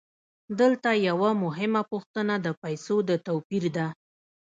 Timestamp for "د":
2.45-2.47, 3.09-3.11